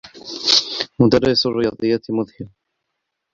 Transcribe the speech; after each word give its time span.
مدرّس 0.99 1.45
الرّياضيّات 1.47 2.11
مذهل. 2.11 2.49